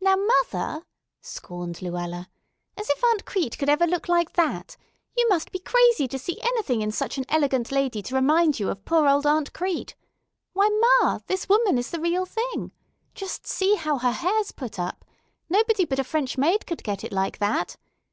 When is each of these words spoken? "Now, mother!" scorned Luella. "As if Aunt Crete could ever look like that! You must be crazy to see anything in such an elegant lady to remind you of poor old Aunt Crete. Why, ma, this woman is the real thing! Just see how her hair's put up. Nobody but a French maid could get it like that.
"Now, 0.00 0.16
mother!" 0.16 0.84
scorned 1.20 1.82
Luella. 1.82 2.28
"As 2.76 2.90
if 2.90 3.04
Aunt 3.04 3.24
Crete 3.24 3.56
could 3.60 3.68
ever 3.68 3.86
look 3.86 4.08
like 4.08 4.32
that! 4.32 4.76
You 5.16 5.28
must 5.28 5.52
be 5.52 5.60
crazy 5.60 6.08
to 6.08 6.18
see 6.18 6.40
anything 6.42 6.82
in 6.82 6.90
such 6.90 7.16
an 7.16 7.26
elegant 7.28 7.70
lady 7.70 8.02
to 8.02 8.16
remind 8.16 8.58
you 8.58 8.70
of 8.70 8.84
poor 8.84 9.06
old 9.06 9.24
Aunt 9.24 9.52
Crete. 9.52 9.94
Why, 10.52 10.68
ma, 11.00 11.20
this 11.28 11.48
woman 11.48 11.78
is 11.78 11.90
the 11.92 12.00
real 12.00 12.26
thing! 12.26 12.72
Just 13.14 13.46
see 13.46 13.76
how 13.76 13.98
her 13.98 14.10
hair's 14.10 14.50
put 14.50 14.80
up. 14.80 15.04
Nobody 15.48 15.84
but 15.84 16.00
a 16.00 16.02
French 16.02 16.36
maid 16.36 16.66
could 16.66 16.82
get 16.82 17.04
it 17.04 17.12
like 17.12 17.38
that. 17.38 17.76